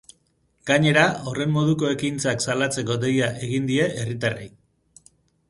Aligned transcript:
Gainera, 0.69 1.03
horren 1.31 1.53
moduko 1.57 1.91
ekintzak 1.97 2.41
salatzeko 2.47 2.97
deia 3.05 3.29
egin 3.49 3.71
die 3.75 3.87
herritarrei. 3.93 4.51